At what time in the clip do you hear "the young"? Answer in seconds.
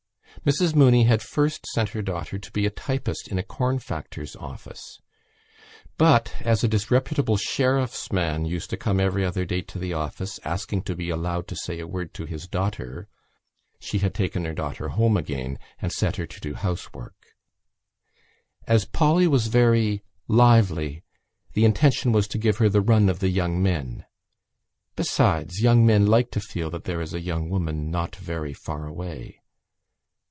23.19-23.61